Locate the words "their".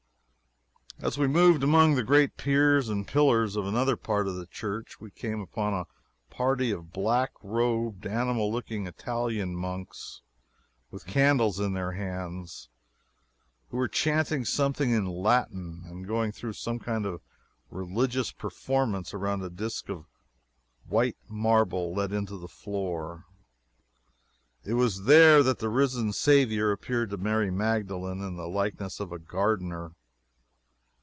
11.73-11.93